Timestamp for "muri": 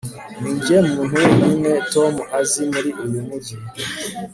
2.71-2.89